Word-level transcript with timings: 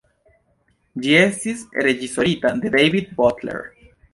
Ĝi 1.03 1.13
estis 1.17 1.61
reĝisorita 1.89 2.55
de 2.65 2.73
David 2.77 3.17
Butler. 3.21 3.63